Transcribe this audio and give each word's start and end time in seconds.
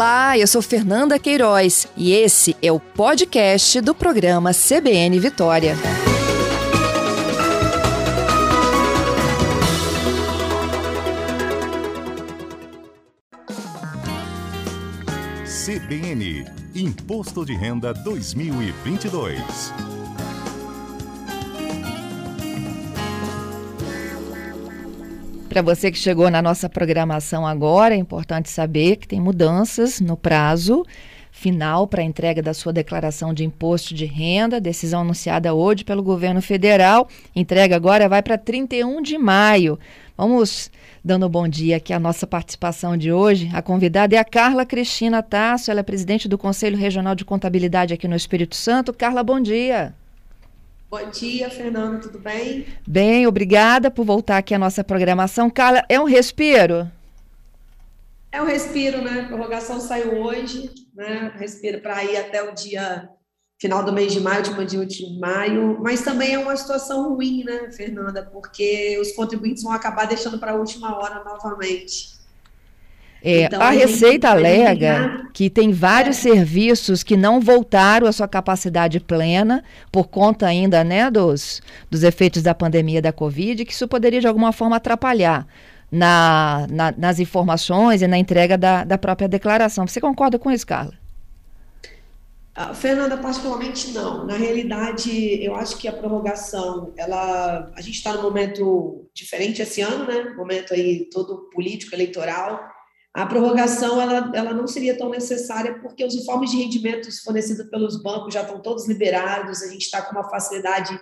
Olá, 0.00 0.38
eu 0.38 0.46
sou 0.46 0.62
Fernanda 0.62 1.18
Queiroz 1.18 1.86
e 1.94 2.14
esse 2.14 2.56
é 2.62 2.72
o 2.72 2.80
podcast 2.80 3.82
do 3.82 3.94
programa 3.94 4.50
CBN 4.54 5.20
Vitória. 5.20 5.76
CBN 15.44 16.46
Imposto 16.74 17.44
de 17.44 17.54
Renda 17.54 17.92
2022. 17.92 19.89
Para 25.50 25.62
você 25.62 25.90
que 25.90 25.98
chegou 25.98 26.30
na 26.30 26.40
nossa 26.40 26.68
programação 26.68 27.44
agora, 27.44 27.92
é 27.92 27.98
importante 27.98 28.48
saber 28.48 28.94
que 28.94 29.08
tem 29.08 29.20
mudanças 29.20 30.00
no 30.00 30.16
prazo 30.16 30.86
final 31.32 31.88
para 31.88 32.02
a 32.02 32.04
entrega 32.04 32.40
da 32.40 32.54
sua 32.54 32.72
declaração 32.72 33.34
de 33.34 33.44
imposto 33.44 33.92
de 33.92 34.06
renda, 34.06 34.60
decisão 34.60 35.00
anunciada 35.00 35.52
hoje 35.52 35.82
pelo 35.82 36.04
governo 36.04 36.40
federal. 36.40 37.08
Entrega 37.34 37.74
agora 37.74 38.08
vai 38.08 38.22
para 38.22 38.38
31 38.38 39.02
de 39.02 39.18
maio. 39.18 39.76
Vamos 40.16 40.70
dando 41.04 41.26
um 41.26 41.28
bom 41.28 41.48
dia 41.48 41.78
aqui 41.78 41.92
à 41.92 41.98
nossa 41.98 42.28
participação 42.28 42.96
de 42.96 43.12
hoje. 43.12 43.50
A 43.52 43.60
convidada 43.60 44.14
é 44.14 44.20
a 44.20 44.24
Carla 44.24 44.64
Cristina 44.64 45.20
Tasso, 45.20 45.68
ela 45.68 45.80
é 45.80 45.82
presidente 45.82 46.28
do 46.28 46.38
Conselho 46.38 46.78
Regional 46.78 47.16
de 47.16 47.24
Contabilidade 47.24 47.92
aqui 47.92 48.06
no 48.06 48.14
Espírito 48.14 48.54
Santo. 48.54 48.92
Carla, 48.92 49.24
bom 49.24 49.40
dia. 49.40 49.96
Bom 50.90 51.08
dia, 51.08 51.48
Fernando, 51.48 52.00
tudo 52.00 52.18
bem? 52.18 52.66
Bem, 52.84 53.24
obrigada 53.24 53.92
por 53.92 54.04
voltar 54.04 54.38
aqui 54.38 54.52
à 54.52 54.58
nossa 54.58 54.82
programação. 54.82 55.48
Carla, 55.48 55.84
é 55.88 56.00
um 56.00 56.04
respiro? 56.04 56.90
É 58.32 58.42
um 58.42 58.44
respiro, 58.44 59.00
né? 59.00 59.20
A 59.20 59.28
prorrogação 59.28 59.78
saiu 59.78 60.20
hoje, 60.20 60.68
né? 60.92 61.32
Respiro 61.36 61.80
para 61.80 62.02
ir 62.02 62.16
até 62.16 62.42
o 62.42 62.52
dia 62.52 63.08
final 63.60 63.84
do 63.84 63.92
mês 63.92 64.12
de 64.12 64.18
maio, 64.18 64.38
último 64.40 64.64
dia 64.64 64.84
de 64.84 65.20
maio, 65.20 65.78
mas 65.80 66.02
também 66.02 66.34
é 66.34 66.38
uma 66.40 66.56
situação 66.56 67.14
ruim, 67.14 67.44
né, 67.44 67.70
Fernanda? 67.70 68.24
Porque 68.24 68.98
os 69.00 69.12
contribuintes 69.12 69.62
vão 69.62 69.72
acabar 69.72 70.06
deixando 70.06 70.40
para 70.40 70.52
a 70.52 70.56
última 70.56 70.98
hora 70.98 71.22
novamente. 71.22 72.19
É, 73.22 73.42
então, 73.42 73.60
a, 73.60 73.66
a 73.66 73.70
Receita 73.70 74.30
alega 74.30 75.26
que 75.34 75.50
tem 75.50 75.72
vários 75.72 76.18
é. 76.18 76.20
serviços 76.22 77.02
que 77.02 77.16
não 77.16 77.40
voltaram 77.40 78.06
à 78.06 78.12
sua 78.12 78.26
capacidade 78.26 78.98
plena 78.98 79.62
por 79.92 80.08
conta 80.08 80.46
ainda 80.46 80.82
né, 80.82 81.10
dos, 81.10 81.60
dos 81.90 82.02
efeitos 82.02 82.42
da 82.42 82.54
pandemia 82.54 83.02
da 83.02 83.12
Covid, 83.12 83.64
que 83.64 83.72
isso 83.72 83.86
poderia 83.86 84.20
de 84.20 84.26
alguma 84.26 84.52
forma 84.52 84.76
atrapalhar 84.76 85.46
na, 85.90 86.66
na, 86.70 86.94
nas 86.96 87.18
informações 87.18 88.00
e 88.00 88.06
na 88.06 88.18
entrega 88.18 88.56
da, 88.56 88.84
da 88.84 88.96
própria 88.96 89.28
declaração. 89.28 89.86
Você 89.86 90.00
concorda 90.00 90.38
com 90.38 90.50
isso, 90.50 90.66
Carla? 90.66 90.94
Uh, 92.56 92.74
Fernanda, 92.74 93.16
particularmente 93.16 93.92
não. 93.92 94.26
Na 94.26 94.36
realidade, 94.36 95.42
eu 95.42 95.54
acho 95.54 95.78
que 95.78 95.86
a 95.86 95.92
prorrogação, 95.92 96.92
ela, 96.96 97.70
a 97.76 97.80
gente 97.80 97.94
está 97.94 98.12
num 98.12 98.22
momento 98.22 99.06
diferente 99.14 99.62
esse 99.62 99.80
ano, 99.80 100.04
né? 100.04 100.34
Momento 100.36 100.74
aí 100.74 101.08
todo 101.12 101.48
político, 101.52 101.94
eleitoral 101.94 102.69
a 103.12 103.26
prorrogação 103.26 104.00
ela, 104.00 104.30
ela 104.34 104.54
não 104.54 104.66
seria 104.66 104.96
tão 104.96 105.10
necessária 105.10 105.78
porque 105.80 106.04
os 106.04 106.14
informes 106.14 106.50
de 106.50 106.58
rendimentos 106.58 107.20
fornecidos 107.20 107.68
pelos 107.68 108.00
bancos 108.02 108.34
já 108.34 108.42
estão 108.42 108.60
todos 108.60 108.86
liberados, 108.86 109.62
a 109.62 109.68
gente 109.68 109.82
está 109.82 110.02
com 110.02 110.12
uma 110.12 110.28
facilidade 110.28 110.98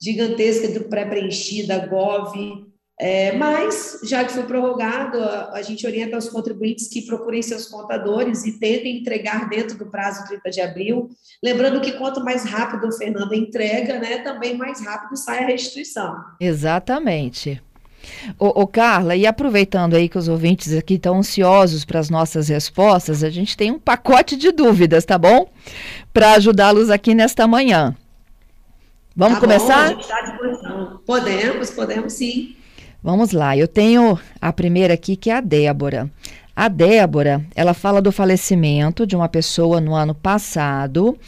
gigantesca 0.00 0.68
do 0.68 0.88
pré-preenchida, 0.88 1.86
GOV, 1.86 2.72
é, 3.00 3.32
mas, 3.32 4.00
já 4.04 4.24
que 4.24 4.32
foi 4.32 4.44
prorrogado, 4.44 5.20
a, 5.20 5.54
a, 5.54 5.62
gente 5.62 5.84
orienta 5.86 6.16
os 6.16 6.28
contribuintes 6.28 6.88
que 6.88 7.02
procurem 7.02 7.42
seus 7.42 7.66
contadores 7.66 8.44
e 8.44 8.60
tentem 8.60 8.98
entregar 8.98 9.48
dentro 9.48 9.76
do 9.76 9.86
prazo 9.86 10.24
30 10.28 10.50
de 10.50 10.60
abril. 10.60 11.10
Lembrando 11.42 11.80
que 11.80 11.92
quanto 11.92 12.22
mais 12.22 12.44
rápido 12.44 12.86
o 12.86 12.92
Fernando 12.92 13.34
entrega, 13.34 13.98
né, 13.98 14.18
também 14.18 14.56
mais 14.56 14.84
rápido 14.84 15.16
sai 15.16 15.42
a 15.42 15.46
restituição. 15.46 16.14
Exatamente. 16.38 17.60
Ô, 18.38 18.62
ô, 18.62 18.66
Carla, 18.66 19.16
e 19.16 19.26
aproveitando 19.26 19.94
aí 19.94 20.08
que 20.08 20.18
os 20.18 20.28
ouvintes 20.28 20.72
aqui 20.74 20.94
estão 20.94 21.18
ansiosos 21.18 21.84
para 21.84 22.00
as 22.00 22.10
nossas 22.10 22.48
respostas, 22.48 23.22
a 23.22 23.30
gente 23.30 23.56
tem 23.56 23.70
um 23.70 23.78
pacote 23.78 24.36
de 24.36 24.52
dúvidas, 24.52 25.04
tá 25.04 25.18
bom? 25.18 25.48
Para 26.12 26.34
ajudá-los 26.34 26.90
aqui 26.90 27.14
nesta 27.14 27.46
manhã. 27.46 27.94
Vamos 29.14 29.34
tá 29.34 29.40
começar? 29.40 29.76
Bom, 29.76 29.84
a 29.84 29.88
gente 29.88 30.00
está 30.02 30.18
à 30.18 30.22
disposição. 30.22 31.00
Podemos, 31.06 31.70
podemos 31.70 32.12
sim. 32.12 32.56
Vamos 33.02 33.32
lá, 33.32 33.56
eu 33.56 33.66
tenho 33.66 34.18
a 34.40 34.52
primeira 34.52 34.94
aqui 34.94 35.16
que 35.16 35.28
é 35.28 35.34
a 35.34 35.40
Débora. 35.40 36.08
A 36.54 36.68
Débora, 36.68 37.44
ela 37.54 37.74
fala 37.74 38.00
do 38.00 38.12
falecimento 38.12 39.06
de 39.06 39.16
uma 39.16 39.28
pessoa 39.28 39.80
no 39.80 39.94
ano 39.94 40.14
passado, 40.14 41.18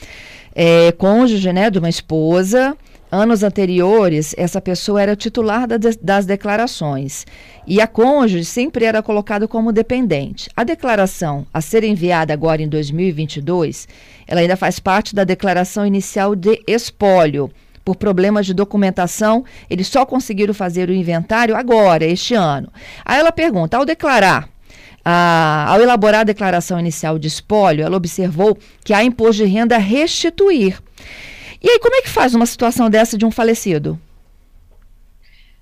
é, 0.55 0.93
cônjuge, 0.93 1.53
né, 1.53 1.71
de 1.71 1.79
uma 1.79 1.89
esposa, 1.89 2.77
Anos 3.15 3.45
anteriores, 3.45 4.35
essa 4.37 4.61
pessoa 4.61 5.01
era 5.01 5.15
titular 5.15 5.69
da 5.69 5.77
de, 5.77 5.97
das 6.03 6.27
declarações 6.27 7.25
e 7.65 7.81
a 7.81 7.87
cônjuge 7.87 8.45
sempre 8.45 8.85
era 8.85 9.05
colocado 9.05 9.47
como 9.47 9.71
dependente. 9.71 10.51
A 10.57 10.65
declaração 10.65 11.47
a 11.55 11.61
ser 11.61 11.85
enviada 11.85 12.33
agora 12.33 12.61
em 12.61 12.69
2022, 12.69 13.87
ela 14.27 14.41
ainda 14.41 14.57
faz 14.57 14.81
parte 14.81 15.15
da 15.15 15.23
declaração 15.23 15.87
inicial 15.87 16.35
de 16.35 16.61
espólio. 16.67 17.53
Por 17.85 17.95
problemas 17.95 18.47
de 18.47 18.55
documentação, 18.55 19.45
eles 19.71 19.87
só 19.87 20.05
conseguiram 20.05 20.53
fazer 20.53 20.89
o 20.89 20.93
inventário 20.93 21.55
agora, 21.55 22.05
este 22.05 22.35
ano. 22.35 22.69
Aí 23.05 23.21
ela 23.21 23.31
pergunta: 23.31 23.77
ao 23.77 23.85
declarar 23.85 24.49
ah, 25.05 25.67
ao 25.69 25.81
elaborar 25.81 26.23
a 26.23 26.25
declaração 26.25 26.81
inicial 26.81 27.17
de 27.17 27.29
espólio, 27.29 27.85
ela 27.85 27.97
observou 27.97 28.59
que 28.83 28.93
há 28.93 29.05
imposto 29.05 29.45
de 29.45 29.49
renda 29.49 29.77
a 29.77 29.79
restituir. 29.79 30.83
E 31.65 31.71
aí, 31.71 31.79
como 31.79 31.95
é 31.95 32.03
que 32.03 32.11
faz 32.11 32.35
uma 32.35 32.45
situação 32.45 32.91
dessa 32.91 33.17
de 33.17 33.25
um 33.25 33.31
falecido? 33.31 33.99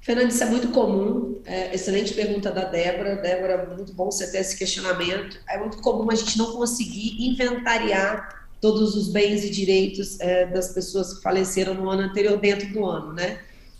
Fernanda, 0.00 0.30
isso 0.30 0.42
é 0.42 0.46
muito 0.46 0.66
comum. 0.70 1.40
É, 1.44 1.72
excelente 1.72 2.12
pergunta 2.12 2.50
da 2.50 2.64
Débora. 2.64 3.14
Débora, 3.14 3.72
muito 3.76 3.94
bom 3.94 4.10
você 4.10 4.28
ter 4.28 4.38
esse 4.38 4.58
questionamento. 4.58 5.38
É 5.48 5.56
muito 5.60 5.78
comum 5.78 6.10
a 6.10 6.14
gente 6.16 6.36
não 6.36 6.56
conseguir 6.56 7.24
inventariar 7.24 8.48
todos 8.60 8.96
os 8.96 9.12
bens 9.12 9.44
e 9.44 9.50
direitos 9.50 10.18
é, 10.18 10.46
das 10.46 10.72
pessoas 10.72 11.14
que 11.14 11.22
faleceram 11.22 11.74
no 11.74 11.88
ano 11.88 12.02
anterior 12.02 12.36
dentro 12.36 12.68
do 12.72 12.84
ano, 12.84 13.12
né? 13.12 13.38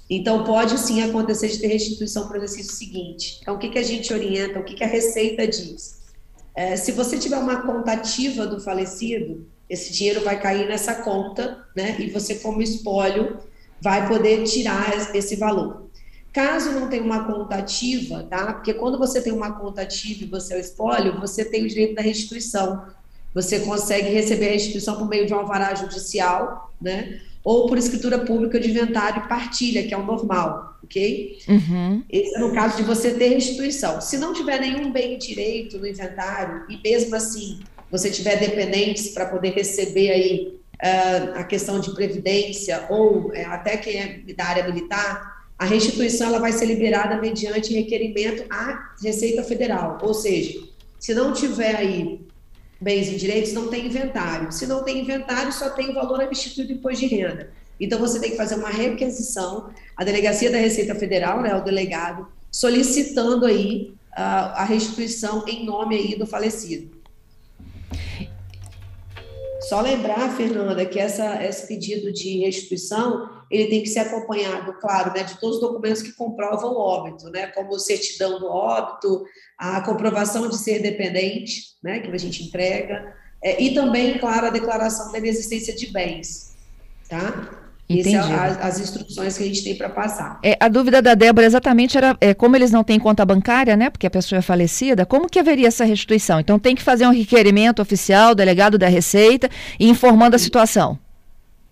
Então, 0.09 0.45
pode 0.45 0.79
sim 0.79 1.03
acontecer 1.03 1.49
de 1.49 1.59
ter 1.59 1.67
restituição 1.67 2.29
para 2.29 2.39
o 2.39 2.45
exercício 2.45 2.73
seguinte. 2.73 3.41
Então, 3.43 3.57
o 3.57 3.59
que, 3.59 3.69
que 3.69 3.79
a 3.81 3.83
gente 3.83 4.15
orienta, 4.15 4.61
o 4.61 4.65
que, 4.65 4.75
que 4.75 4.85
a 4.85 4.89
Receita 4.89 5.45
diz? 5.45 6.01
É, 6.55 6.77
se 6.77 6.93
você 6.93 7.19
tiver 7.19 7.39
uma 7.39 7.63
contativa 7.63 8.47
do 8.47 8.61
falecido, 8.61 9.45
esse 9.73 9.91
dinheiro 9.91 10.21
vai 10.23 10.39
cair 10.39 10.69
nessa 10.69 10.97
conta, 10.97 11.65
né? 11.75 11.97
E 11.99 12.11
você, 12.11 12.35
como 12.35 12.61
espólio, 12.61 13.39
vai 13.81 14.07
poder 14.07 14.45
tirar 14.45 15.17
esse 15.17 15.35
valor. 15.35 15.89
Caso 16.31 16.73
não 16.73 16.91
tenha 16.91 17.03
uma 17.03 17.25
conta 17.25 17.57
ativa, 17.57 18.23
tá? 18.25 18.53
Porque 18.53 18.75
quando 18.75 18.99
você 18.99 19.23
tem 19.23 19.33
uma 19.33 19.53
conta 19.53 19.81
ativa 19.81 20.25
e 20.25 20.27
você 20.27 20.53
é 20.53 20.57
o 20.59 20.61
espólio, 20.61 21.19
você 21.19 21.43
tem 21.43 21.65
o 21.65 21.69
direito 21.69 21.95
da 21.95 22.03
restituição. 22.03 22.83
Você 23.33 23.61
consegue 23.61 24.11
receber 24.11 24.49
a 24.49 24.53
restituição 24.53 24.99
por 24.99 25.09
meio 25.09 25.25
de 25.25 25.33
um 25.33 25.39
alvará 25.39 25.75
judicial, 25.75 26.71
né? 26.79 27.23
Ou 27.43 27.67
por 27.67 27.79
escritura 27.79 28.19
pública 28.19 28.61
de 28.61 28.69
inventário 28.69 29.23
e 29.25 29.29
partilha, 29.29 29.87
que 29.87 29.95
é 29.95 29.97
o 29.97 30.05
normal, 30.05 30.77
ok? 30.85 31.39
Uhum. 31.49 32.05
Esse 32.11 32.37
é 32.37 32.39
no 32.39 32.53
caso 32.53 32.77
de 32.77 32.83
você 32.83 33.15
ter 33.15 33.29
restituição. 33.29 34.03
Se 34.03 34.19
não 34.19 34.35
tiver 34.35 34.61
nenhum 34.61 34.93
bem 34.93 35.17
direito 35.17 35.79
no 35.79 35.87
inventário, 35.87 36.67
e 36.69 36.79
mesmo 36.83 37.17
assim 37.17 37.61
você 37.93 38.11
tiver 38.11 38.37
dependentes 38.37 39.11
para 39.11 39.27
poder 39.27 39.51
receber 39.51 40.11
aí 40.11 40.59
uh, 40.83 41.39
a 41.39 41.45
questão 41.45 41.79
de 41.79 41.95
previdência 41.95 42.87
ou 42.89 43.27
uh, 43.27 43.33
até 43.49 43.77
quem 43.77 44.01
é 44.01 44.35
da 44.35 44.47
área 44.47 44.65
militar, 44.65 45.45
a 45.59 45.67
restituição 45.67 46.29
ela 46.29 46.41
vai 46.41 46.53
ser 46.53 46.65
liberada 46.65 47.21
mediante 47.21 47.75
requerimento 47.75 48.45
à 48.51 48.95
Receita 49.01 49.45
Federal. 49.45 49.99
Ou 50.03 50.15
seja, 50.15 50.59
se 50.99 51.15
não 51.15 51.35
tiver 51.35 51.77
aí 51.77 52.27
bens 52.81 53.09
e 53.09 53.17
direitos, 53.17 53.53
não 53.53 53.69
tem 53.69 53.87
inventário. 53.87 54.51
Se 54.51 54.67
não 54.67 54.83
tem 54.83 55.01
inventário, 55.01 55.53
só 55.53 55.69
tem 55.69 55.91
o 55.91 55.95
valor 55.95 56.19
restituído 56.19 56.73
do 56.73 56.79
imposto 56.79 57.07
de 57.07 57.15
renda. 57.15 57.53
Então, 57.79 57.99
você 57.99 58.19
tem 58.19 58.31
que 58.31 58.37
fazer 58.37 58.55
uma 58.57 58.71
requisição, 58.71 59.71
a 59.97 60.03
Delegacia 60.03 60.51
da 60.51 60.59
Receita 60.59 60.95
Federal, 60.95 61.43
né, 61.43 61.55
o 61.55 61.63
delegado, 61.63 62.27
solicitando 62.51 63.47
aí 63.47 63.95
uh, 64.13 64.55
a 64.55 64.65
restituição 64.65 65.45
em 65.47 65.65
nome 65.65 65.97
aí 65.97 66.19
do 66.19 66.27
falecido. 66.27 67.02
Só 69.69 69.81
lembrar, 69.81 70.37
Fernanda, 70.37 70.85
que 70.85 70.99
essa, 70.99 71.43
esse 71.45 71.67
pedido 71.67 72.13
de 72.13 72.39
restituição 72.39 73.43
ele 73.51 73.69
tem 73.69 73.83
que 73.83 73.89
ser 73.89 74.01
acompanhado, 74.01 74.73
claro, 74.81 75.13
né, 75.13 75.23
de 75.23 75.39
todos 75.39 75.57
os 75.57 75.63
documentos 75.63 76.01
que 76.01 76.13
comprovam 76.13 76.73
o 76.73 76.79
óbito, 76.79 77.29
né, 77.29 77.49
como 77.49 77.79
certidão 77.79 78.41
do 78.41 78.47
óbito, 78.47 79.25
a 79.59 79.83
comprovação 79.83 80.49
de 80.49 80.57
ser 80.57 80.81
dependente, 80.81 81.77
né, 81.83 82.01
que 82.01 82.11
a 82.11 82.19
gente 82.19 82.43
entrega, 82.45 83.15
é, 83.43 83.63
e 83.63 83.75
também, 83.75 84.19
claro, 84.19 84.47
a 84.47 84.51
declaração 84.51 85.13
da 85.13 85.19
inexistência 85.19 85.75
de 85.75 85.93
bens, 85.93 86.57
tá? 87.09 87.62
Essas 87.89 88.13
são 88.13 88.41
as, 88.41 88.61
as, 88.61 88.81
instruções 88.81 89.37
que 89.37 89.45
a 89.45 89.47
gente 89.47 89.63
tem 89.63 89.77
para 89.77 89.89
passar. 89.89 90.39
É, 90.43 90.57
a 90.59 90.69
dúvida 90.69 91.03
da 91.03 91.15
Débora 91.15 91.47
exatamente 91.47 91.97
era 91.97 92.17
é, 92.21 92.33
como 92.33 92.57
eles 92.57 92.71
não 92.71 92.83
têm 92.83 92.99
conta 92.99 93.25
bancária, 93.25 93.77
né? 93.77 93.91
Porque 93.91 94.07
a 94.07 94.11
pessoa 94.11 94.39
é 94.39 94.43
falecida, 94.43 95.05
como 95.05 95.29
que 95.29 95.39
haveria 95.39 95.69
essa 95.69 95.85
restituição? 95.85 96.41
Então 96.41 96.59
tem 96.59 96.75
que 96.75 96.83
fazer 96.83 97.07
um 97.07 97.13
requerimento 97.13 97.83
oficial, 97.83 98.35
delegado 98.35 98.79
da 98.79 98.89
Receita, 98.89 99.51
e 99.79 99.89
informando 99.89 100.37
a 100.37 100.39
situação. 100.39 100.99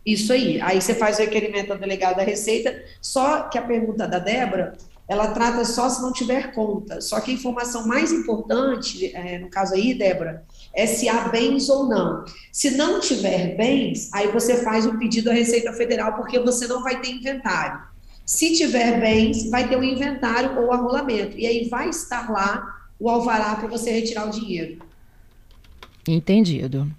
Isso 0.04 0.32
aí. 0.32 0.60
Aí 0.60 0.80
você 0.80 0.94
faz 0.94 1.18
o 1.18 1.22
requerimento 1.22 1.72
ao 1.72 1.78
delegado 1.78 2.16
da 2.16 2.22
Receita, 2.22 2.82
só 3.00 3.42
que 3.42 3.58
a 3.58 3.62
pergunta 3.62 4.06
da 4.06 4.18
Débora, 4.18 4.76
ela 5.06 5.28
trata 5.28 5.64
só 5.64 5.88
se 5.88 6.00
não 6.00 6.12
tiver 6.12 6.52
conta. 6.52 7.00
Só 7.00 7.20
que 7.20 7.30
a 7.30 7.34
informação 7.34 7.86
mais 7.86 8.12
importante, 8.12 9.14
é, 9.14 9.38
no 9.38 9.48
caso 9.48 9.74
aí, 9.74 9.94
Débora, 9.94 10.44
é 10.72 10.86
se 10.86 11.08
há 11.08 11.28
bens 11.28 11.68
ou 11.68 11.88
não. 11.88 12.24
Se 12.52 12.72
não 12.72 13.00
tiver 13.00 13.56
bens, 13.56 14.10
aí 14.12 14.28
você 14.28 14.62
faz 14.62 14.86
o 14.86 14.90
um 14.90 14.98
pedido 14.98 15.30
à 15.30 15.32
Receita 15.32 15.72
Federal, 15.72 16.14
porque 16.14 16.38
você 16.38 16.66
não 16.66 16.82
vai 16.82 17.00
ter 17.00 17.10
inventário. 17.10 17.80
Se 18.24 18.54
tiver 18.56 19.00
bens, 19.00 19.50
vai 19.50 19.68
ter 19.68 19.76
o 19.76 19.80
um 19.80 19.84
inventário 19.84 20.60
ou 20.60 20.72
arrolamento. 20.72 21.36
E 21.36 21.46
aí 21.46 21.68
vai 21.68 21.88
estar 21.88 22.30
lá 22.30 22.76
o 22.98 23.08
alvará 23.08 23.56
para 23.56 23.68
você 23.68 23.90
retirar 23.90 24.28
o 24.28 24.30
dinheiro. 24.30 24.78
Entendido. 26.06 26.90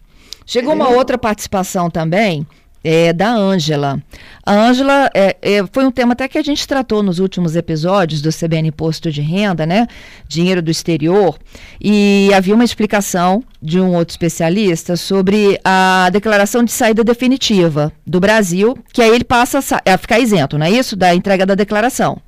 Chegou 0.46 0.74
uma 0.74 0.90
outra 0.90 1.18
participação 1.18 1.90
também 1.90 2.46
é, 2.84 3.14
da 3.14 3.32
Ângela. 3.32 4.02
A 4.46 4.54
Ângela 4.54 5.10
é, 5.14 5.38
é, 5.42 5.66
foi 5.72 5.86
um 5.86 5.92
tema 5.92 6.14
até 6.14 6.28
que 6.28 6.38
a 6.38 6.42
gente 6.42 6.68
tratou 6.68 7.04
nos 7.04 7.20
últimos 7.20 7.56
episódios 7.56 8.22
do 8.22 8.30
CBN 8.32 8.70
Imposto 8.70 9.12
de 9.12 9.22
Renda, 9.22 9.66
né? 9.66 9.88
Dinheiro 10.28 10.62
do 10.62 10.72
exterior. 10.72 11.38
E 11.80 12.32
havia 12.34 12.56
uma 12.56 12.64
explicação 12.64 13.44
de 13.62 13.80
um 13.80 13.94
outro 13.96 14.14
especialista 14.14 14.98
sobre 14.98 15.60
a 15.64 16.10
declaração 16.12 16.64
de 16.64 16.72
saída 16.72 17.04
definitiva 17.04 17.94
do 18.06 18.20
Brasil, 18.20 18.78
que 18.92 19.02
aí 19.02 19.14
ele 19.14 19.24
passa 19.24 19.60
a, 19.60 19.94
a 19.94 19.98
ficar 19.98 20.20
isento, 20.20 20.58
não 20.58 20.66
é 20.66 20.72
isso? 20.72 20.96
Da 20.96 21.14
entrega 21.14 21.46
da 21.46 21.54
declaração. 21.54 22.20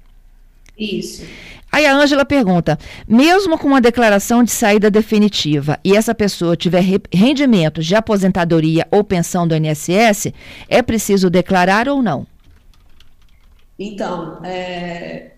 Isso. 0.77 1.23
Aí 1.73 1.87
a 1.87 1.95
Ângela 1.95 2.23
pergunta: 2.23 2.77
mesmo 3.07 3.57
com 3.57 3.67
uma 3.67 3.81
declaração 3.81 4.43
de 4.43 4.51
saída 4.51 4.91
definitiva 4.91 5.79
e 5.83 5.95
essa 5.95 6.13
pessoa 6.13 6.55
tiver 6.55 6.83
rendimentos 7.11 7.87
de 7.87 7.95
aposentadoria 7.95 8.87
ou 8.91 9.03
pensão 9.03 9.47
do 9.47 9.55
INSS, 9.55 10.31
é 10.69 10.83
preciso 10.83 11.31
declarar 11.31 11.89
ou 11.89 12.03
não? 12.03 12.27
Então, 13.79 14.39
é, 14.45 15.31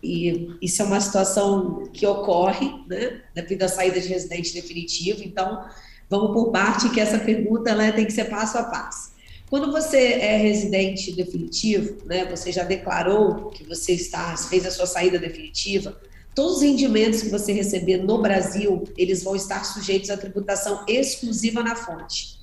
isso 0.62 0.82
é 0.82 0.86
uma 0.86 1.00
situação 1.00 1.86
que 1.94 2.06
ocorre, 2.06 2.70
né, 2.86 3.22
devido 3.34 3.64
à 3.64 3.70
saída 3.70 3.98
de 4.02 4.10
residente 4.10 4.54
definitivo. 4.54 5.24
Então, 5.24 5.64
vamos 6.10 6.34
por 6.34 6.52
parte 6.52 6.90
que 6.90 7.00
essa 7.00 7.18
pergunta 7.18 7.74
né, 7.74 7.94
tem 7.94 8.06
que 8.06 8.12
ser 8.12 8.26
passo 8.26 8.58
a 8.58 8.64
passo. 8.64 9.16
Quando 9.50 9.72
você 9.72 10.16
é 10.16 10.36
residente 10.36 11.16
definitivo, 11.16 12.06
né, 12.06 12.26
você 12.26 12.52
já 12.52 12.64
declarou 12.64 13.52
que 13.52 13.64
você 13.64 13.94
está, 13.94 14.36
fez 14.36 14.66
a 14.66 14.72
sua 14.72 14.86
saída 14.86 15.18
definitiva, 15.18 15.98
Todos 16.36 16.58
os 16.58 16.62
rendimentos 16.62 17.22
que 17.22 17.30
você 17.30 17.54
receber 17.54 17.98
no 17.98 18.22
Brasil, 18.22 18.84
eles 18.98 19.24
vão 19.24 19.38
estar 19.38 19.64
sujeitos 19.64 20.10
à 20.10 20.18
tributação 20.18 20.84
exclusiva 20.86 21.64
na 21.64 21.78
fonte. 21.78 22.36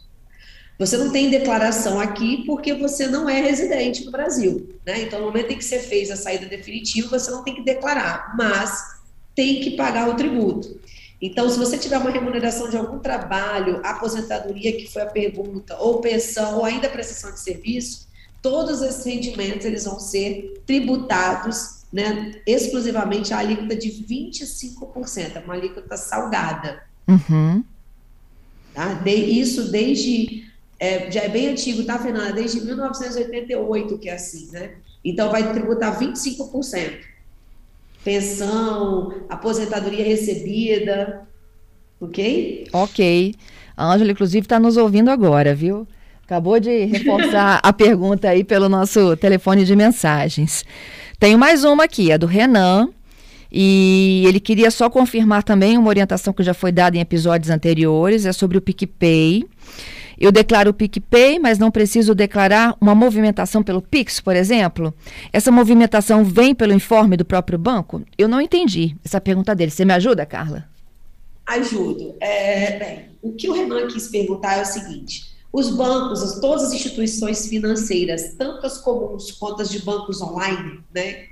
Você 0.79 0.97
não 0.97 1.13
tem 1.13 1.29
declaração 1.29 2.01
aqui 2.01 2.43
porque 2.47 2.73
você 2.73 3.07
não 3.07 3.29
é 3.29 3.43
residente 3.43 4.05
no 4.07 4.11
Brasil, 4.11 4.75
né? 4.87 5.03
Então, 5.03 5.21
no 5.21 5.27
momento 5.27 5.53
em 5.53 5.59
que 5.59 5.65
você 5.65 5.79
fez 5.79 6.11
a 6.11 6.17
saída 6.17 6.47
definitiva, 6.47 7.19
você 7.19 7.31
não 7.31 7.45
tem 7.45 7.55
que 7.55 7.63
declarar, 7.63 8.35
mas 8.35 9.01
tem 9.35 9.61
que 9.61 9.73
pagar 9.73 10.09
o 10.09 10.17
tributo. 10.17 10.81
Então, 11.21 11.49
se 11.49 11.59
você 11.59 11.77
tiver 11.77 11.99
uma 11.99 12.11
remuneração 12.11 12.71
de 12.71 12.77
algum 12.77 12.99
trabalho, 12.99 13.81
aposentadoria, 13.85 14.73
que 14.73 14.91
foi 14.91 15.03
a 15.03 15.07
pergunta, 15.07 15.77
ou 15.79 16.01
pensão, 16.01 16.57
ou 16.57 16.65
ainda 16.65 16.89
prestação 16.89 17.33
de 17.33 17.41
serviço, 17.41 18.09
todos 18.41 18.81
esses 18.81 19.05
rendimentos 19.05 19.67
eles 19.67 19.85
vão 19.85 20.01
ser 20.01 20.63
tributados 20.67 21.82
né, 21.93 22.33
exclusivamente 22.47 23.35
a 23.35 23.39
alíquota 23.39 23.77
de 23.77 23.89
25%, 23.91 25.37
é 25.37 25.39
uma 25.41 25.55
alíquota 25.55 25.97
salgada. 25.97 26.83
Uhum. 27.07 27.63
Tá? 28.73 28.95
De, 28.95 29.15
isso 29.15 29.71
desde, 29.71 30.45
é, 30.81 31.11
já 31.11 31.23
é 31.23 31.29
bem 31.29 31.49
antigo, 31.49 31.85
tá, 31.85 31.99
Fernanda? 31.99 32.33
Desde 32.33 32.65
1988 32.65 33.99
que 33.99 34.09
é 34.09 34.15
assim, 34.15 34.51
né? 34.51 34.73
Então 35.05 35.31
vai 35.31 35.53
tributar 35.53 35.99
25%. 36.01 37.13
Pensão, 38.03 39.15
aposentadoria 39.29 40.05
recebida, 40.05 41.27
ok? 42.01 42.67
Ok. 42.73 43.35
A 43.77 43.93
Ângela, 43.93 44.13
inclusive, 44.13 44.45
está 44.45 44.59
nos 44.59 44.77
ouvindo 44.77 45.11
agora, 45.11 45.55
viu? 45.55 45.87
Acabou 46.25 46.59
de 46.59 46.85
reforçar 46.87 47.61
a 47.63 47.73
pergunta 47.73 48.29
aí 48.29 48.43
pelo 48.43 48.69
nosso 48.69 49.17
telefone 49.17 49.65
de 49.65 49.77
mensagens. 49.77 50.65
Tenho 51.23 51.39
mais 51.39 51.63
uma 51.63 51.85
aqui, 51.85 52.11
a 52.11 52.17
do 52.17 52.27
Renan. 52.27 52.89
E 53.49 54.25
ele 54.27 54.41
queria 54.41 54.73
só 54.73 54.91
confirmar 54.91 55.45
também 55.45 55.79
uma 55.79 55.89
orientação 55.89 56.33
que 56.33 56.43
já 56.43 56.53
foi 56.53 56.73
dada 56.73 56.97
em 56.97 57.01
episódios 57.01 57.49
anteriores, 57.49 58.27
é 58.27 58.33
sobre 58.33 58.59
o 58.59 58.61
PicPay. 58.61 59.47
Eu 60.19 60.33
declaro 60.33 60.71
o 60.71 60.75
PicPay, 60.75 61.39
mas 61.39 61.61
não 61.61 61.71
preciso 61.71 62.13
declarar 62.13 62.77
uma 62.81 62.93
movimentação 62.93 63.63
pelo 63.63 63.81
Pix, 63.81 64.21
por 64.21 64.35
exemplo? 64.35 64.93
Essa 65.33 65.53
movimentação 65.53 66.25
vem 66.25 66.57
pelo 66.57 66.73
informe 66.73 67.17
do 67.17 67.25
próprio 67.25 67.57
banco? 67.57 68.03
Eu 68.19 68.27
não 68.27 68.41
entendi 68.41 68.97
essa 69.05 69.21
pergunta 69.21 69.55
dele. 69.55 69.71
Você 69.71 69.85
me 69.85 69.93
ajuda, 69.93 70.27
Carla? 70.27 70.69
Ajudo. 71.47 72.17
É, 72.19 72.79
bem, 72.81 73.05
o 73.23 73.31
que 73.31 73.49
o 73.49 73.53
Renan 73.53 73.87
quis 73.87 74.09
perguntar 74.09 74.59
é 74.59 74.63
o 74.63 74.67
seguinte: 74.67 75.32
os 75.53 75.71
bancos, 75.71 76.41
todas 76.41 76.65
as 76.65 76.73
instituições 76.73 77.47
financeiras, 77.47 78.35
tanto 78.39 78.65
as 78.67 78.79
comuns 78.79 79.31
quanto 79.33 79.61
as 79.61 79.69
de 79.69 79.81
bancos 79.81 80.23
online, 80.23 80.81
né? 80.95 81.27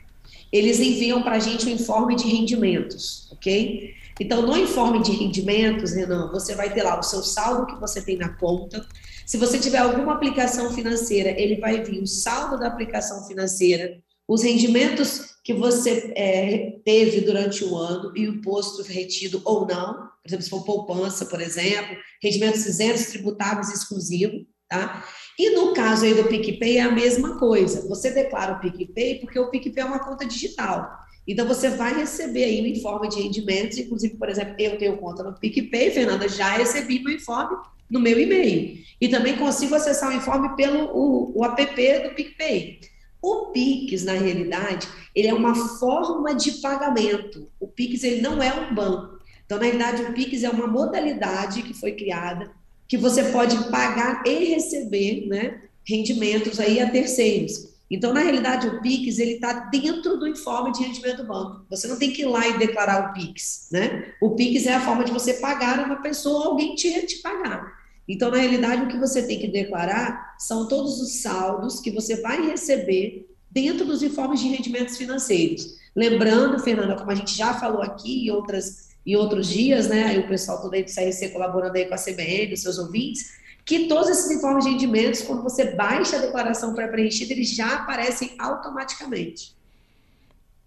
Eles 0.53 0.79
enviam 0.79 1.23
para 1.23 1.37
a 1.37 1.39
gente 1.39 1.67
um 1.67 1.71
informe 1.71 2.15
de 2.17 2.29
rendimentos, 2.29 3.29
ok? 3.33 3.95
Então, 4.21 4.43
no 4.43 4.57
informe 4.57 5.03
de 5.03 5.13
rendimentos, 5.13 5.93
Renan, 5.93 6.31
você 6.31 6.55
vai 6.55 6.71
ter 6.73 6.83
lá 6.83 6.99
o 6.99 7.03
seu 7.03 7.23
saldo 7.23 7.67
que 7.67 7.81
você 7.81 8.03
tem 8.03 8.19
na 8.19 8.29
conta. 8.29 8.87
Se 9.25 9.39
você 9.39 9.59
tiver 9.59 9.79
alguma 9.79 10.13
aplicação 10.13 10.71
financeira, 10.73 11.31
ele 11.31 11.59
vai 11.59 11.83
vir 11.83 12.03
o 12.03 12.07
saldo 12.07 12.59
da 12.59 12.67
aplicação 12.67 13.27
financeira, 13.27 13.99
os 14.29 14.43
rendimentos 14.43 15.30
que 15.43 15.55
você 15.55 16.13
é, 16.17 16.79
teve 16.85 17.23
durante 17.23 17.65
o 17.65 17.77
ano 17.77 18.13
e 18.17 18.29
o 18.29 18.41
posto 18.43 18.83
retido 18.83 19.41
ou 19.45 19.67
não, 19.67 19.95
por 19.95 20.29
exemplo, 20.29 20.45
se 20.45 20.51
for 20.51 20.65
poupança, 20.65 21.25
por 21.27 21.41
exemplo, 21.41 21.97
rendimentos 22.23 22.67
isentos, 22.67 23.07
tributáveis 23.07 23.73
exclusivos, 23.73 24.43
tá? 24.69 25.05
E 25.39 25.51
no 25.51 25.73
caso 25.73 26.05
aí 26.05 26.13
do 26.13 26.25
PicPay 26.25 26.77
é 26.77 26.83
a 26.83 26.91
mesma 26.91 27.39
coisa. 27.39 27.89
Você 27.89 28.11
declara 28.11 28.53
o 28.53 28.61
PicPay 28.61 29.21
porque 29.21 29.39
o 29.39 29.51
PicPay 29.51 29.83
é 29.83 29.87
uma 29.87 30.05
conta 30.05 30.27
digital. 30.27 30.91
Então 31.27 31.47
você 31.47 31.71
vai 31.71 31.95
receber 31.95 32.45
aí 32.45 32.61
o 32.61 32.67
informe 32.67 33.09
de 33.09 33.23
rendimentos, 33.23 33.79
inclusive, 33.79 34.17
por 34.17 34.29
exemplo, 34.29 34.55
eu 34.59 34.77
tenho 34.77 34.99
conta 34.99 35.23
no 35.23 35.39
PicPay, 35.39 35.91
Fernanda, 35.91 36.29
já 36.29 36.57
recebi 36.57 37.03
meu 37.03 37.15
informe 37.15 37.57
no 37.91 38.01
meu 38.01 38.19
e-mail. 38.19 38.79
E 39.01 39.09
também 39.09 39.37
consigo 39.37 39.75
acessar 39.75 40.11
o 40.11 40.17
informe 40.17 40.55
pelo 40.57 40.91
o, 40.95 41.39
o 41.39 41.45
app 41.45 41.65
do 42.03 42.15
PicPay. 42.15 42.81
O 43.23 43.47
Pix, 43.47 44.05
na 44.05 44.13
realidade, 44.13 44.89
ele 45.15 45.29
é 45.29 45.35
uma 45.35 45.55
forma 45.55 46.35
de 46.35 46.53
pagamento. 46.53 47.49
O 47.59 47.67
Pix 47.67 48.03
ele 48.05 48.21
não 48.21 48.43
é 48.43 48.53
um 48.53 48.75
banco. 48.75 49.19
Então, 49.45 49.59
na 49.59 49.65
realidade, 49.65 50.03
o 50.03 50.13
Pix 50.13 50.43
é 50.43 50.51
uma 50.51 50.67
modalidade 50.67 51.63
que 51.63 51.75
foi 51.75 51.93
criada 51.93 52.51
que 52.91 52.97
você 52.97 53.23
pode 53.31 53.71
pagar 53.71 54.27
e 54.27 54.47
receber 54.47 55.25
né, 55.29 55.61
rendimentos 55.87 56.59
aí 56.59 56.81
a 56.81 56.91
terceiros. 56.91 57.71
Então, 57.89 58.13
na 58.13 58.21
realidade, 58.21 58.67
o 58.67 58.81
PIX 58.81 59.19
ele 59.19 59.35
está 59.35 59.53
dentro 59.53 60.17
do 60.17 60.27
informe 60.27 60.73
de 60.73 60.83
rendimento 60.83 61.19
do 61.19 61.27
banco. 61.27 61.65
Você 61.71 61.87
não 61.87 61.97
tem 61.97 62.13
que 62.13 62.23
ir 62.23 62.27
lá 62.27 62.47
e 62.49 62.59
declarar 62.59 63.11
o 63.11 63.13
PIX, 63.13 63.69
né? 63.71 64.13
O 64.21 64.31
PIX 64.31 64.67
é 64.67 64.75
a 64.75 64.81
forma 64.81 65.05
de 65.05 65.13
você 65.13 65.35
pagar 65.35 65.85
uma 65.85 66.03
pessoa, 66.03 66.47
alguém 66.47 66.75
te, 66.75 67.07
te 67.07 67.17
pagar. 67.17 67.80
Então, 68.09 68.31
na 68.31 68.39
realidade, 68.39 68.83
o 68.83 68.89
que 68.89 68.99
você 68.99 69.27
tem 69.27 69.39
que 69.39 69.49
declarar 69.49 70.35
são 70.39 70.67
todos 70.67 71.01
os 71.01 71.21
saldos 71.23 71.81
que 71.81 71.91
você 71.91 72.21
vai 72.21 72.45
receber 72.47 73.29
dentro 73.51 73.85
dos 73.85 74.03
informes 74.03 74.41
de 74.41 74.49
rendimentos 74.49 74.97
financeiros. 74.97 75.79
Lembrando, 75.95 76.59
Fernanda, 76.59 76.97
como 76.97 77.11
a 77.11 77.15
gente 77.15 77.35
já 77.35 77.55
falou 77.55 77.83
aqui 77.83 78.27
em, 78.27 78.31
outras, 78.31 78.91
em 79.05 79.17
outros 79.17 79.49
dias, 79.49 79.89
né, 79.89 80.19
o 80.19 80.29
pessoal 80.29 80.61
todo 80.61 80.75
aí 80.75 80.85
do 80.85 80.91
CRC 80.91 81.31
colaborando 81.31 81.77
aí 81.77 81.87
com 81.87 81.95
a 81.95 81.99
CBN, 81.99 82.55
os 82.55 82.63
seus 82.63 82.79
ouvintes, 82.79 83.39
que 83.65 83.87
todos 83.87 84.09
esses 84.09 84.31
informes 84.31 84.65
de 84.65 84.71
rendimentos, 84.71 85.23
quando 85.23 85.43
você 85.43 85.75
baixa 85.75 86.17
a 86.17 86.21
declaração 86.21 86.75
pré-preenchida, 86.75 87.33
eles 87.33 87.51
já 87.51 87.75
aparecem 87.75 88.35
automaticamente. 88.39 89.55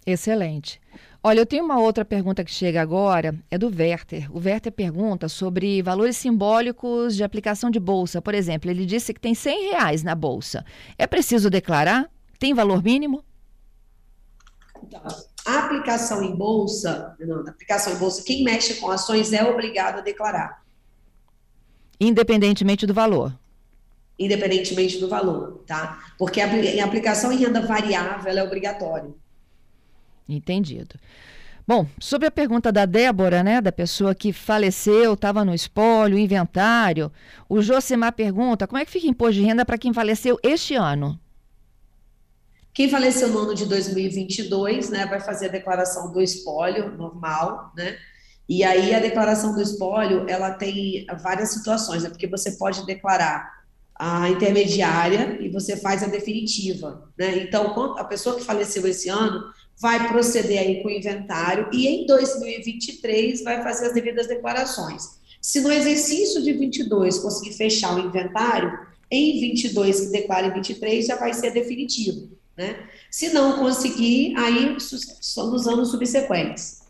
Excelente. 0.05 0.81
Olha, 1.25 1.39
eu 1.39 1.45
tenho 1.45 1.63
uma 1.63 1.79
outra 1.79 2.03
pergunta 2.03 2.43
que 2.43 2.51
chega 2.51 2.81
agora, 2.81 3.33
é 3.49 3.57
do 3.57 3.67
Werther. 3.67 4.29
O 4.29 4.39
Werther 4.39 4.71
pergunta 4.73 5.29
sobre 5.29 5.81
valores 5.81 6.17
simbólicos 6.17 7.15
de 7.15 7.23
aplicação 7.23 7.71
de 7.71 7.79
bolsa. 7.79 8.21
Por 8.21 8.33
exemplo, 8.35 8.69
ele 8.69 8.85
disse 8.85 9.13
que 9.13 9.21
tem 9.21 9.33
100 9.33 9.71
reais 9.71 10.03
na 10.03 10.15
bolsa. 10.15 10.65
É 10.97 11.07
preciso 11.07 11.49
declarar? 11.49 12.09
Tem 12.37 12.53
valor 12.53 12.83
mínimo? 12.83 13.23
Então, 14.83 15.01
a 15.45 15.59
aplicação 15.59 16.21
em 16.21 16.35
bolsa, 16.35 17.15
não, 17.21 17.47
a 17.47 17.49
aplicação 17.51 17.93
em 17.93 17.97
bolsa, 17.97 18.21
quem 18.25 18.43
mexe 18.43 18.75
com 18.75 18.91
ações 18.91 19.31
é 19.31 19.43
obrigado 19.45 19.99
a 19.99 20.01
declarar. 20.01 20.61
Independentemente 21.99 22.85
do 22.85 22.93
valor. 22.93 23.33
independentemente 24.19 24.99
do 24.99 25.07
valor, 25.09 25.63
tá? 25.65 25.99
Porque 26.17 26.39
a 26.41 26.85
aplicação 26.85 27.31
em 27.31 27.37
renda 27.37 27.61
variável 27.65 28.31
é 28.37 28.43
obrigatória. 28.43 29.11
Entendido. 30.27 30.95
Bom, 31.65 31.87
sobre 31.97 32.27
a 32.27 32.31
pergunta 32.31 32.71
da 32.71 32.85
Débora, 32.85 33.41
né, 33.41 33.61
da 33.61 33.71
pessoa 33.71 34.13
que 34.13 34.33
faleceu, 34.33 35.13
estava 35.13 35.45
no 35.45 35.53
espólio, 35.53 36.17
inventário, 36.17 37.09
o 37.47 37.61
Josemar 37.61 38.11
pergunta 38.11 38.67
como 38.67 38.79
é 38.79 38.85
que 38.85 38.91
fica 38.91 39.07
imposto 39.07 39.35
de 39.35 39.43
renda 39.43 39.65
para 39.65 39.77
quem 39.77 39.93
faleceu 39.93 40.37
este 40.43 40.75
ano? 40.75 41.17
Quem 42.73 42.89
faleceu 42.89 43.29
no 43.29 43.39
ano 43.39 43.55
de 43.55 43.65
2022, 43.65 44.89
né, 44.89 45.05
vai 45.05 45.21
fazer 45.21 45.45
a 45.45 45.51
declaração 45.51 46.11
do 46.11 46.19
espólio 46.19 46.97
normal, 46.97 47.71
né? 47.77 47.97
E 48.49 48.63
aí 48.63 48.93
a 48.93 48.99
declaração 48.99 49.53
do 49.53 49.61
espólio, 49.61 50.25
ela 50.27 50.51
tem 50.51 51.05
várias 51.21 51.51
situações, 51.51 52.03
né? 52.03 52.09
Porque 52.09 52.27
você 52.27 52.51
pode 52.51 52.85
declarar 52.85 53.63
a 53.95 54.27
intermediária 54.27 55.37
e 55.39 55.49
você 55.49 55.77
faz 55.77 56.03
a 56.03 56.07
definitiva, 56.07 57.09
né? 57.17 57.37
Então, 57.37 57.95
a 57.97 58.03
pessoa 58.03 58.35
que 58.35 58.43
faleceu 58.43 58.85
esse 58.87 59.07
ano, 59.07 59.43
vai 59.79 60.07
proceder 60.07 60.59
aí 60.59 60.81
com 60.81 60.87
o 60.87 60.91
inventário 60.91 61.69
e 61.73 61.87
em 61.87 62.05
2023 62.05 63.43
vai 63.43 63.61
fazer 63.63 63.87
as 63.87 63.93
devidas 63.93 64.27
declarações. 64.27 65.19
Se 65.41 65.59
no 65.59 65.71
exercício 65.71 66.41
de 66.41 66.53
22 66.53 67.19
conseguir 67.19 67.53
fechar 67.53 67.95
o 67.95 67.99
inventário, 67.99 68.79
em 69.11 69.39
22 69.39 69.99
que 70.01 70.05
declara 70.07 70.47
em 70.47 70.53
23 70.53 71.05
já 71.05 71.15
vai 71.17 71.33
ser 71.33 71.51
definitivo, 71.51 72.29
né? 72.57 72.87
Se 73.11 73.29
não 73.33 73.59
conseguir, 73.59 74.35
aí 74.37 74.77
são 74.79 75.51
nos 75.51 75.67
anos 75.67 75.91
subsequentes. 75.91 76.81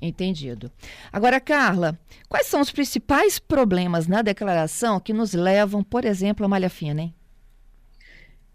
Entendido. 0.00 0.70
Agora, 1.12 1.40
Carla, 1.40 1.98
quais 2.28 2.46
são 2.46 2.60
os 2.60 2.72
principais 2.72 3.38
problemas 3.38 4.06
na 4.06 4.20
declaração 4.20 5.00
que 5.00 5.12
nos 5.12 5.32
levam, 5.32 5.82
por 5.82 6.04
exemplo, 6.04 6.44
a 6.44 6.48
malha 6.48 6.68
fina, 6.68 7.02
hein? 7.02 7.14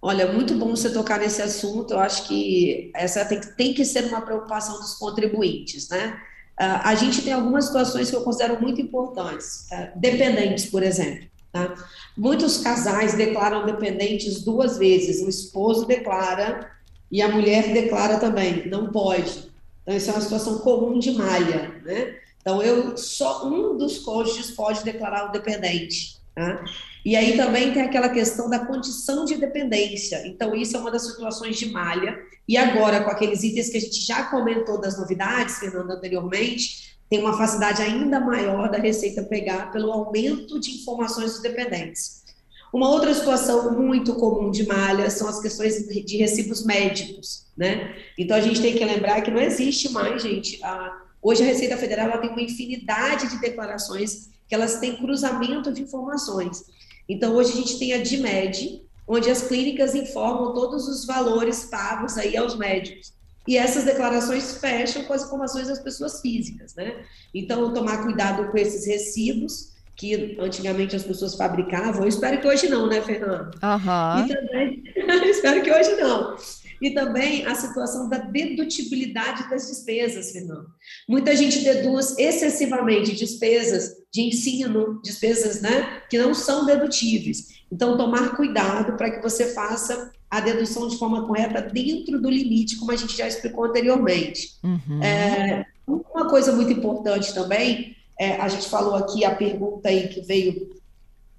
Olha, 0.01 0.31
muito 0.31 0.53
bom 0.55 0.69
você 0.69 0.91
tocar 0.91 1.19
nesse 1.19 1.41
assunto. 1.41 1.93
Eu 1.93 1.99
acho 1.99 2.27
que 2.27 2.91
essa 2.95 3.25
tem, 3.25 3.39
tem 3.39 3.73
que 3.73 3.83
ser 3.83 4.05
uma 4.05 4.21
preocupação 4.21 4.79
dos 4.79 4.95
contribuintes, 4.95 5.89
né? 5.89 6.17
Uh, 6.59 6.81
a 6.83 6.95
gente 6.95 7.21
tem 7.21 7.33
algumas 7.33 7.65
situações 7.65 8.09
que 8.09 8.15
eu 8.15 8.23
considero 8.23 8.59
muito 8.61 8.81
importantes. 8.81 9.67
Uh, 9.71 9.99
dependentes, 9.99 10.65
por 10.65 10.81
exemplo. 10.81 11.27
Tá? 11.51 11.73
Muitos 12.15 12.57
casais 12.57 13.13
declaram 13.13 13.65
dependentes 13.65 14.43
duas 14.43 14.77
vezes. 14.77 15.21
O 15.21 15.29
esposo 15.29 15.85
declara 15.85 16.71
e 17.11 17.21
a 17.21 17.29
mulher 17.29 17.73
declara 17.73 18.17
também. 18.17 18.67
Não 18.67 18.91
pode. 18.91 19.51
Então, 19.83 19.95
isso 19.95 20.09
é 20.09 20.13
uma 20.13 20.21
situação 20.21 20.59
comum 20.59 20.99
de 20.99 21.11
malha, 21.11 21.79
né? 21.85 22.15
Então, 22.41 22.61
eu 22.61 22.97
só 22.97 23.47
um 23.47 23.77
dos 23.77 23.99
cônjuges 23.99 24.51
pode 24.51 24.83
declarar 24.83 25.29
o 25.29 25.31
dependente. 25.31 26.16
Tá? 26.37 26.63
E 27.03 27.15
aí 27.15 27.35
também 27.35 27.73
tem 27.73 27.81
aquela 27.81 28.09
questão 28.09 28.47
da 28.47 28.59
condição 28.59 29.25
de 29.25 29.37
dependência. 29.37 30.21
Então, 30.27 30.53
isso 30.53 30.77
é 30.77 30.79
uma 30.79 30.91
das 30.91 31.07
situações 31.07 31.57
de 31.57 31.71
malha. 31.71 32.15
E 32.47 32.55
agora, 32.55 33.03
com 33.03 33.09
aqueles 33.09 33.41
itens 33.41 33.69
que 33.69 33.77
a 33.77 33.81
gente 33.81 34.05
já 34.05 34.25
comentou 34.25 34.79
das 34.79 34.99
novidades, 34.99 35.57
Fernando, 35.57 35.89
anteriormente, 35.89 36.95
tem 37.09 37.19
uma 37.21 37.35
facilidade 37.35 37.81
ainda 37.81 38.19
maior 38.19 38.69
da 38.69 38.77
Receita 38.77 39.23
pegar 39.23 39.71
pelo 39.71 39.91
aumento 39.91 40.59
de 40.59 40.69
informações 40.69 41.31
dos 41.31 41.41
dependentes. 41.41 42.23
Uma 42.71 42.87
outra 42.89 43.15
situação 43.15 43.71
muito 43.71 44.13
comum 44.13 44.51
de 44.51 44.67
malha 44.67 45.09
são 45.09 45.27
as 45.27 45.41
questões 45.41 45.87
de 45.87 46.17
recibos 46.17 46.63
médicos, 46.63 47.47
né? 47.57 47.95
Então 48.15 48.37
a 48.37 48.41
gente 48.41 48.61
tem 48.61 48.75
que 48.75 48.85
lembrar 48.85 49.21
que 49.21 49.31
não 49.31 49.41
existe 49.41 49.89
mais, 49.89 50.21
gente. 50.21 50.63
A, 50.63 51.01
hoje 51.19 51.41
a 51.41 51.45
Receita 51.47 51.77
Federal 51.77 52.19
tem 52.21 52.29
uma 52.29 52.41
infinidade 52.41 53.29
de 53.29 53.39
declarações 53.39 54.29
que 54.47 54.55
elas 54.55 54.79
têm 54.79 54.95
cruzamento 54.95 55.71
de 55.71 55.81
informações. 55.81 56.63
Então, 57.07 57.35
hoje 57.35 57.51
a 57.51 57.55
gente 57.55 57.79
tem 57.79 57.93
a 57.93 58.01
DIMED, 58.01 58.81
onde 59.07 59.29
as 59.29 59.43
clínicas 59.43 59.95
informam 59.95 60.53
todos 60.53 60.87
os 60.87 61.05
valores 61.05 61.65
pagos 61.65 62.17
aí 62.17 62.35
aos 62.35 62.57
médicos. 62.57 63.13
E 63.47 63.57
essas 63.57 63.85
declarações 63.85 64.57
fecham 64.57 65.03
com 65.05 65.13
as 65.13 65.25
informações 65.25 65.67
das 65.67 65.79
pessoas 65.79 66.19
físicas, 66.19 66.75
né? 66.75 67.05
Então, 67.33 67.73
tomar 67.73 68.03
cuidado 68.03 68.51
com 68.51 68.57
esses 68.57 68.85
recibos, 68.85 69.73
que 69.95 70.37
antigamente 70.39 70.95
as 70.95 71.03
pessoas 71.03 71.35
fabricavam. 71.35 72.03
Eu 72.03 72.07
espero 72.07 72.39
que 72.39 72.47
hoje 72.47 72.67
não, 72.67 72.87
né, 72.87 73.01
Fernando? 73.01 73.55
Uhum. 73.63 74.25
E 74.25 74.27
também, 74.27 74.83
espero 75.29 75.63
que 75.63 75.71
hoje 75.71 75.95
não 75.95 76.35
e 76.81 76.91
também 76.91 77.45
a 77.45 77.55
situação 77.55 78.09
da 78.09 78.17
dedutibilidade 78.17 79.49
das 79.49 79.67
despesas, 79.67 80.31
Fernando. 80.31 80.67
Muita 81.07 81.35
gente 81.35 81.59
deduz 81.59 82.17
excessivamente 82.17 83.15
despesas 83.15 83.95
de 84.11 84.21
ensino, 84.21 85.01
despesas 85.03 85.61
né, 85.61 86.01
que 86.09 86.17
não 86.17 86.33
são 86.33 86.65
dedutíveis. 86.65 87.57
Então, 87.71 87.97
tomar 87.97 88.35
cuidado 88.35 88.95
para 88.95 89.11
que 89.11 89.21
você 89.21 89.53
faça 89.53 90.11
a 90.29 90.39
dedução 90.39 90.87
de 90.87 90.97
forma 90.97 91.25
correta 91.25 91.61
dentro 91.61 92.21
do 92.21 92.29
limite, 92.29 92.77
como 92.77 92.91
a 92.91 92.95
gente 92.95 93.17
já 93.17 93.27
explicou 93.27 93.65
anteriormente. 93.65 94.57
Uhum. 94.63 95.01
É, 95.01 95.65
uma 95.87 96.29
coisa 96.29 96.51
muito 96.51 96.71
importante 96.71 97.33
também, 97.33 97.95
é, 98.19 98.35
a 98.35 98.47
gente 98.47 98.67
falou 98.67 98.95
aqui 98.95 99.23
a 99.23 99.35
pergunta 99.35 99.89
aí 99.89 100.07
que 100.07 100.21
veio, 100.21 100.75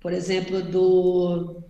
por 0.00 0.12
exemplo, 0.12 0.62
do 0.62 1.62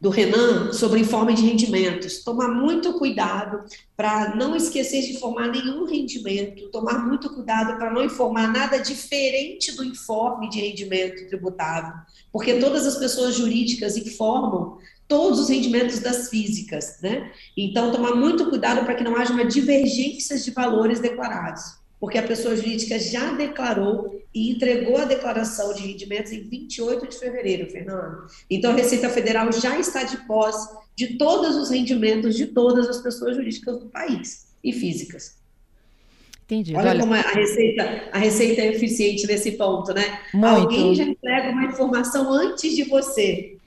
do 0.00 0.10
Renan 0.10 0.72
sobre 0.72 1.00
informe 1.00 1.34
de 1.34 1.42
rendimentos. 1.42 2.22
Tomar 2.22 2.48
muito 2.48 2.94
cuidado 2.94 3.64
para 3.96 4.36
não 4.36 4.54
esquecer 4.54 5.02
de 5.02 5.12
informar 5.12 5.48
nenhum 5.48 5.84
rendimento, 5.84 6.70
tomar 6.70 7.06
muito 7.06 7.34
cuidado 7.34 7.76
para 7.76 7.92
não 7.92 8.04
informar 8.04 8.52
nada 8.52 8.78
diferente 8.78 9.72
do 9.72 9.84
informe 9.84 10.48
de 10.48 10.60
rendimento 10.60 11.28
tributável, 11.28 11.94
porque 12.32 12.54
todas 12.54 12.86
as 12.86 12.96
pessoas 12.96 13.34
jurídicas 13.34 13.96
informam 13.96 14.78
todos 15.08 15.40
os 15.40 15.48
rendimentos 15.48 16.00
das 16.00 16.28
físicas, 16.28 16.98
né? 17.02 17.32
Então, 17.56 17.90
tomar 17.90 18.14
muito 18.14 18.50
cuidado 18.50 18.84
para 18.84 18.94
que 18.94 19.02
não 19.02 19.16
haja 19.16 19.32
uma 19.32 19.46
divergência 19.46 20.36
de 20.38 20.50
valores 20.50 21.00
declarados 21.00 21.78
porque 22.00 22.18
a 22.18 22.22
pessoa 22.22 22.54
jurídica 22.54 22.98
já 22.98 23.32
declarou 23.32 24.22
e 24.34 24.50
entregou 24.50 24.98
a 24.98 25.04
declaração 25.04 25.74
de 25.74 25.82
rendimentos 25.82 26.32
em 26.32 26.42
28 26.42 27.08
de 27.08 27.18
fevereiro, 27.18 27.70
Fernando. 27.70 28.26
Então, 28.48 28.70
a 28.70 28.74
Receita 28.74 29.08
Federal 29.08 29.50
já 29.52 29.78
está 29.78 30.04
de 30.04 30.16
posse 30.18 30.76
de 30.94 31.16
todos 31.16 31.56
os 31.56 31.70
rendimentos 31.70 32.36
de 32.36 32.46
todas 32.46 32.88
as 32.88 33.00
pessoas 33.00 33.36
jurídicas 33.36 33.78
do 33.78 33.86
país 33.86 34.48
e 34.62 34.72
físicas. 34.72 35.36
Entendi. 36.44 36.74
Olha, 36.74 36.90
Olha, 36.90 37.00
como 37.00 37.12
a 37.12 37.20
Receita, 37.20 38.08
a 38.10 38.18
Receita 38.18 38.62
é 38.62 38.68
eficiente 38.68 39.26
nesse 39.26 39.52
ponto, 39.52 39.92
né? 39.92 40.20
Muito. 40.32 40.46
Alguém 40.46 40.94
já 40.94 41.04
entrega 41.04 41.50
uma 41.50 41.66
informação 41.66 42.32
antes 42.32 42.74
de 42.74 42.84
você. 42.84 43.57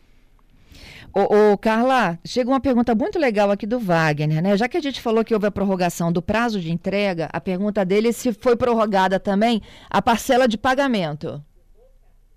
Ô, 1.14 1.52
ô, 1.52 1.58
Carla, 1.58 2.18
chega 2.26 2.50
uma 2.50 2.62
pergunta 2.62 2.96
muito 2.96 3.20
legal 3.20 3.52
aqui 3.52 3.68
do 3.68 3.78
Wagner, 3.78 4.42
né? 4.42 4.56
Já 4.56 4.70
que 4.70 4.78
a 4.78 4.82
gente 4.82 5.02
falou 5.02 5.26
que 5.26 5.34
houve 5.34 5.46
a 5.46 5.52
prorrogação 5.52 6.12
do 6.12 6.22
prazo 6.22 6.60
de 6.62 6.72
entrega, 6.72 7.28
a 7.34 7.42
pergunta 7.42 7.84
dele 7.84 8.10
é 8.10 8.12
se 8.14 8.32
foi 8.32 8.56
prorrogada 8.56 9.20
também 9.20 9.62
a 9.90 10.02
parcela 10.02 10.48
de 10.48 10.58
pagamento. 10.58 11.44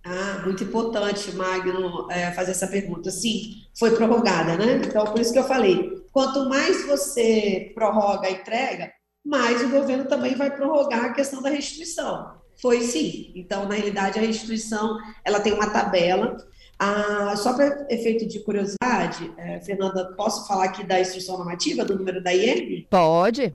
Ah, 0.05 0.43
muito 0.45 0.65
importante, 0.65 1.33
Magno, 1.35 2.11
é, 2.11 2.33
fazer 2.33 2.51
essa 2.51 2.67
pergunta. 2.67 3.11
Sim, 3.11 3.63
foi 3.79 3.93
prorrogada, 3.93 4.57
né? 4.57 4.83
Então, 4.85 5.05
por 5.05 5.21
isso 5.21 5.33
que 5.33 5.39
eu 5.39 5.45
falei, 5.45 6.05
quanto 6.13 6.49
mais 6.49 6.85
você 6.85 7.71
prorroga 7.75 8.27
a 8.27 8.31
entrega, 8.33 8.93
mais 9.25 9.63
o 9.63 9.69
governo 9.69 10.05
também 10.07 10.35
vai 10.35 10.51
prorrogar 10.51 11.05
a 11.05 11.13
questão 11.15 11.41
da 11.41 11.49
restituição. 11.49 12.35
Foi 12.61 12.83
sim. 12.83 13.33
Então, 13.35 13.67
na 13.67 13.75
realidade, 13.75 14.19
a 14.19 14.23
restituição, 14.23 14.99
ela 15.25 15.41
tem 15.41 15.53
uma 15.53 15.71
tabela, 15.71 16.37
ah, 16.79 17.35
só 17.37 17.55
para 17.55 17.87
efeito 17.89 18.27
de 18.27 18.41
curiosidade, 18.41 19.33
é, 19.37 19.61
Fernanda, 19.61 20.13
posso 20.17 20.47
falar 20.47 20.65
aqui 20.65 20.85
da 20.85 21.01
instrução 21.01 21.37
normativa, 21.37 21.85
do 21.85 21.97
número 21.97 22.23
da 22.23 22.33
IEM? 22.33 22.87
Pode. 22.91 23.55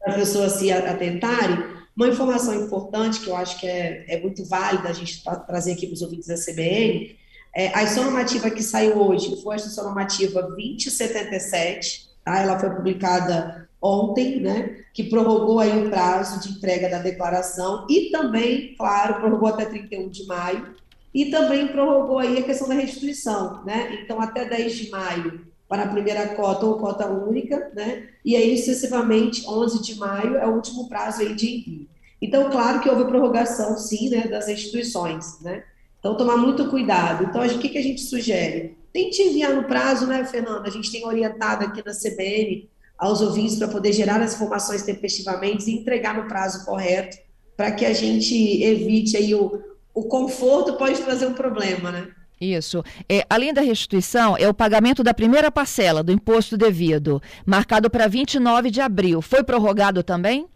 Para 0.00 0.14
a 0.14 0.16
pessoa 0.16 0.48
se 0.48 0.70
atentarem. 0.72 1.76
Uma 1.96 2.08
informação 2.08 2.54
importante 2.54 3.20
que 3.20 3.28
eu 3.28 3.36
acho 3.36 3.58
que 3.58 3.66
é, 3.66 4.04
é 4.08 4.20
muito 4.20 4.44
válida 4.44 4.88
a 4.88 4.92
gente 4.92 5.22
trazer 5.46 5.72
aqui 5.72 5.86
para 5.86 5.94
os 5.94 6.02
ouvintes 6.02 6.28
da 6.28 6.34
CBN, 6.34 7.16
é, 7.54 7.68
a 7.68 7.82
instrução 7.82 8.04
normativa 8.04 8.50
que 8.50 8.62
saiu 8.62 8.98
hoje 8.98 9.40
foi 9.42 9.54
a 9.54 9.56
instrução 9.56 9.84
normativa 9.84 10.42
2077, 10.42 12.10
tá? 12.22 12.38
ela 12.38 12.58
foi 12.58 12.68
publicada 12.68 13.66
ontem, 13.80 14.40
né, 14.40 14.84
que 14.92 15.04
prorrogou 15.04 15.58
aí 15.58 15.86
o 15.86 15.88
prazo 15.88 16.40
de 16.40 16.54
entrega 16.54 16.90
da 16.90 16.98
declaração 16.98 17.86
e 17.88 18.10
também, 18.10 18.74
claro, 18.76 19.20
prorrogou 19.20 19.48
até 19.48 19.64
31 19.64 20.10
de 20.10 20.26
maio, 20.26 20.74
e 21.16 21.30
também 21.30 21.68
prorrogou 21.68 22.18
aí 22.18 22.36
a 22.36 22.42
questão 22.42 22.68
da 22.68 22.74
restituição, 22.74 23.64
né? 23.64 24.00
Então, 24.02 24.20
até 24.20 24.44
10 24.44 24.74
de 24.74 24.90
maio 24.90 25.46
para 25.66 25.84
a 25.84 25.88
primeira 25.88 26.34
cota 26.34 26.66
ou 26.66 26.76
cota 26.76 27.06
única, 27.06 27.72
né? 27.74 28.06
E 28.22 28.36
aí, 28.36 28.58
sucessivamente, 28.58 29.48
11 29.48 29.80
de 29.80 29.94
maio 29.94 30.36
é 30.36 30.46
o 30.46 30.54
último 30.54 30.90
prazo 30.90 31.22
aí 31.22 31.34
de 31.34 31.56
envio. 31.56 31.88
Então, 32.20 32.50
claro 32.50 32.80
que 32.80 32.90
houve 32.90 33.06
prorrogação, 33.06 33.78
sim, 33.78 34.10
né, 34.10 34.28
das 34.28 34.46
restituições, 34.46 35.40
né? 35.40 35.64
Então, 35.98 36.18
tomar 36.18 36.36
muito 36.36 36.68
cuidado. 36.68 37.24
Então, 37.24 37.42
o 37.46 37.58
que, 37.60 37.70
que 37.70 37.78
a 37.78 37.82
gente 37.82 38.02
sugere? 38.02 38.76
Tente 38.92 39.22
enviar 39.22 39.54
no 39.54 39.64
prazo, 39.64 40.06
né, 40.06 40.22
Fernanda? 40.26 40.68
A 40.68 40.70
gente 40.70 40.92
tem 40.92 41.06
orientado 41.06 41.64
aqui 41.64 41.82
na 41.82 41.94
CBN 41.94 42.68
aos 42.98 43.22
ouvintes 43.22 43.56
para 43.56 43.68
poder 43.68 43.94
gerar 43.94 44.20
as 44.20 44.34
informações 44.34 44.82
tempestivamente 44.82 45.70
e 45.70 45.74
entregar 45.78 46.14
no 46.14 46.28
prazo 46.28 46.66
correto, 46.66 47.16
para 47.56 47.72
que 47.72 47.86
a 47.86 47.94
gente 47.94 48.62
evite 48.62 49.16
aí 49.16 49.34
o, 49.34 49.62
o 49.96 50.04
conforto 50.04 50.74
pode 50.74 51.00
trazer 51.00 51.26
um 51.26 51.32
problema, 51.32 51.90
né? 51.90 52.08
Isso. 52.38 52.84
É, 53.08 53.24
além 53.30 53.54
da 53.54 53.62
restituição, 53.62 54.36
é 54.36 54.46
o 54.46 54.52
pagamento 54.52 55.02
da 55.02 55.14
primeira 55.14 55.50
parcela 55.50 56.02
do 56.02 56.12
imposto 56.12 56.54
devido, 56.54 57.20
marcado 57.46 57.88
para 57.88 58.06
29 58.06 58.70
de 58.70 58.82
abril. 58.82 59.22
Foi 59.22 59.42
prorrogado 59.42 60.02
também? 60.02 60.46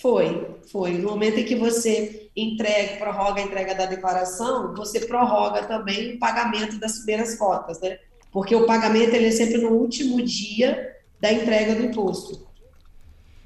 Foi, 0.00 0.56
foi. 0.70 0.92
No 0.92 1.10
momento 1.10 1.40
em 1.40 1.44
que 1.44 1.56
você 1.56 2.30
entrega, 2.36 2.96
prorroga 2.96 3.40
a 3.40 3.44
entrega 3.44 3.74
da 3.74 3.86
declaração, 3.86 4.72
você 4.72 5.00
prorroga 5.00 5.64
também 5.64 6.14
o 6.14 6.18
pagamento 6.20 6.78
das 6.78 6.98
primeiras 6.98 7.34
cotas, 7.34 7.80
né? 7.80 7.98
Porque 8.30 8.54
o 8.54 8.66
pagamento 8.66 9.14
ele 9.14 9.26
é 9.26 9.32
sempre 9.32 9.58
no 9.58 9.70
último 9.70 10.22
dia 10.22 10.94
da 11.20 11.32
entrega 11.32 11.74
do 11.74 11.86
imposto. 11.86 12.46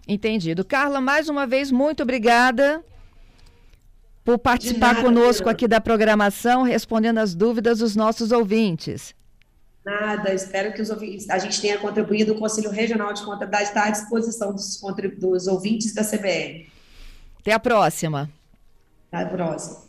Entendido. 0.07 0.67
Carla, 0.67 1.01
mais 1.01 1.31
uma 1.31 1.47
vez, 1.47 1.71
muito 1.71 2.03
obrigada 2.03 2.85
por 4.25 4.39
participar 4.39 4.95
nada, 4.95 5.03
conosco 5.03 5.49
aqui 5.49 5.67
da 5.67 5.81
programação, 5.81 6.63
respondendo 6.63 7.19
as 7.19 7.35
dúvidas 7.35 7.79
dos 7.79 7.97
nossos 7.97 8.33
ouvintes. 8.33 9.15
Nada, 9.85 10.35
espero 10.35 10.73
que 10.75 10.83
os 10.83 10.91
ouvintes, 10.91 11.31
a 11.31 11.39
gente 11.39 11.61
tenha 11.61 11.79
contribuído, 11.79 12.33
o 12.33 12.39
Conselho 12.39 12.71
Regional 12.71 13.13
de 13.15 13.23
Contabilidade 13.23 13.69
está 13.69 13.87
à 13.87 13.91
disposição 13.91 14.53
dos, 14.53 14.81
dos 15.19 15.47
ouvintes 15.47 15.95
da 15.95 16.05
CBR. 16.05 16.69
Até 17.41 17.53
a 17.53 17.59
próxima. 17.59 18.31
Até 19.11 19.25
a 19.25 19.27
próxima. 19.27 19.89